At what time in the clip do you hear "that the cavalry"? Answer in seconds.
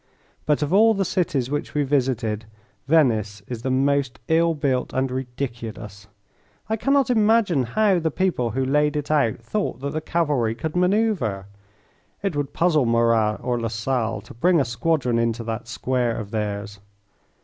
9.81-10.55